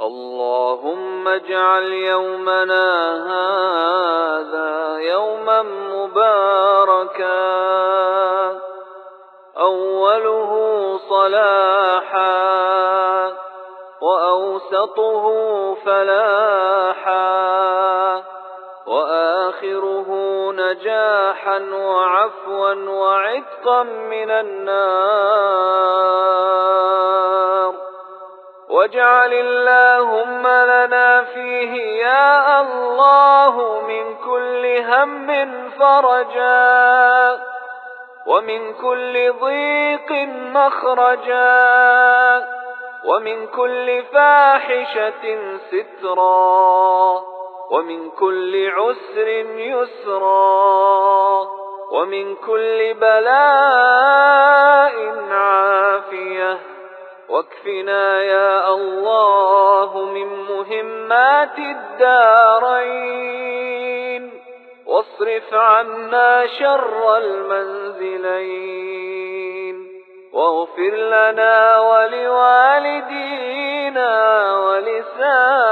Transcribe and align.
اللهم 0.00 1.28
اجعل 1.28 1.82
يومنا 1.82 3.14
هذا 3.30 4.98
يوما 4.98 5.62
مباركا. 5.62 7.34
أوله 9.58 10.52
صلاحا 11.08 12.34
وأوسطه 14.02 15.24
فلاحا 15.74 17.24
وآخره 18.86 20.08
نجاحا 20.52 21.58
وعفوا 21.72 22.74
وعتقا 22.74 23.82
من 23.82 24.30
النار. 24.30 25.73
واجعل 28.74 29.32
اللهم 29.32 30.46
لنا 30.46 31.24
فيه 31.24 31.72
يا 32.06 32.60
الله 32.60 33.80
من 33.88 34.04
كل 34.14 34.64
هم 34.90 35.26
فرجا 35.78 37.38
ومن 38.26 38.74
كل 38.74 39.32
ضيق 39.40 40.10
مخرجا 40.56 41.54
ومن 43.04 43.46
كل 43.46 44.02
فاحشة 44.12 45.24
سترا 45.70 47.22
ومن 47.70 48.10
كل 48.10 48.70
عسر 48.70 49.28
يسرا 49.68 51.46
ومن 51.92 52.36
كل 52.36 52.94
بلاء 52.94 54.53
واكفنا 57.28 58.22
يا 58.22 58.68
الله 58.74 60.04
من 60.04 60.26
مهمات 60.26 61.58
الدارين 63.04 64.30
واصرف 64.86 65.54
عنا 65.54 66.46
شر 66.46 67.16
المنزلين 68.54 70.02
واغفر 70.32 70.94
لنا 70.94 71.78
ولوالدينا 73.14 74.58
ولسائر 74.58 75.63